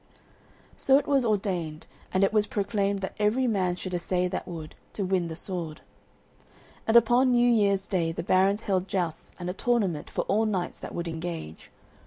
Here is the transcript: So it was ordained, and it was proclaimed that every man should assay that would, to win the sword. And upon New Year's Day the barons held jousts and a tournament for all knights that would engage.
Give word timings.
So 0.77 0.97
it 0.97 1.05
was 1.05 1.23
ordained, 1.23 1.85
and 2.11 2.23
it 2.23 2.33
was 2.33 2.47
proclaimed 2.47 3.01
that 3.01 3.13
every 3.19 3.45
man 3.45 3.75
should 3.75 3.93
assay 3.93 4.27
that 4.29 4.47
would, 4.47 4.73
to 4.93 5.05
win 5.05 5.27
the 5.27 5.35
sword. 5.35 5.81
And 6.87 6.97
upon 6.97 7.29
New 7.33 7.47
Year's 7.51 7.85
Day 7.85 8.11
the 8.11 8.23
barons 8.23 8.63
held 8.63 8.87
jousts 8.87 9.31
and 9.37 9.47
a 9.47 9.53
tournament 9.53 10.09
for 10.09 10.21
all 10.23 10.47
knights 10.47 10.79
that 10.79 10.95
would 10.95 11.07
engage. 11.07 11.69